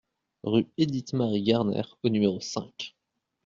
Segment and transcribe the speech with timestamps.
[0.41, 2.95] Rue Édith Mary Garner au numéro cinq